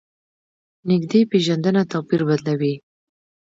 [0.89, 2.73] نږدې پېژندنه توپیر بدلوي.